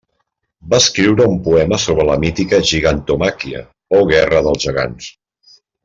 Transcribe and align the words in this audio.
Va 0.71 0.77
escriure 0.83 1.27
un 1.33 1.35
poema 1.49 1.79
sobre 1.83 2.07
la 2.09 2.17
mítica 2.25 2.61
Gigantomàquia, 2.71 3.63
o 3.99 4.01
guerra 4.15 4.43
dels 4.49 4.69
gegants. 4.69 5.13